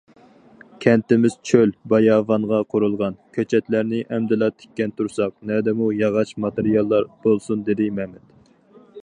«كەنتىمىز 0.83 1.35
چۆل- 1.49 1.73
باياۋانغا 1.93 2.61
قۇرۇلغان، 2.75 3.19
كۆچەتلەرنى 3.39 4.01
ئەمدىلا 4.17 4.49
تىككەن 4.63 4.95
تۇرساق، 5.03 5.37
نەدىمۇ 5.53 5.93
ياغاچ 6.01 6.35
ماتېرىياللار 6.47 7.09
بولسۇن؟» 7.29 7.65
دېدى 7.71 7.93
مەمەت. 8.01 8.53